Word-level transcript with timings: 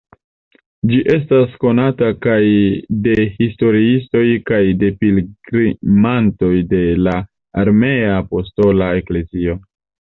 Ĝi 0.91 1.01
estas 1.15 1.51
konata 1.63 2.07
kaj 2.27 2.39
de 3.09 3.27
historiistoj 3.37 4.25
kaj 4.51 4.63
de 4.85 4.91
pilgrimantoj 5.05 6.53
de 6.75 6.85
la 7.07 7.17
Armena 7.67 8.15
Apostola 8.27 8.95
Eklezio. 9.05 9.63